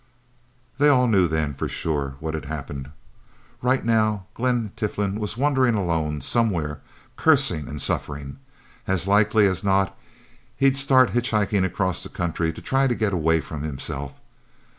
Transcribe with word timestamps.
They 0.79 0.89
all 0.89 1.05
knew 1.05 1.27
then, 1.27 1.53
for 1.53 1.69
sure, 1.69 2.15
what 2.19 2.33
had 2.33 2.45
happened. 2.45 2.89
Right 3.61 3.85
now, 3.85 4.25
Glen 4.33 4.71
Tiflin 4.75 5.19
was 5.19 5.37
wandering 5.37 5.75
alone, 5.75 6.21
somewhere, 6.21 6.81
cursing 7.15 7.67
and 7.67 7.79
suffering. 7.79 8.39
As 8.87 9.05
likely 9.05 9.45
as 9.45 9.63
not, 9.63 9.95
he'd 10.57 10.75
start 10.75 11.11
hitchhiking 11.11 11.63
across 11.63 12.01
the 12.01 12.09
country, 12.09 12.51
to 12.51 12.63
try 12.63 12.87
to 12.87 12.95
get 12.95 13.13
away 13.13 13.41
from 13.41 13.61
himself... 13.61 14.19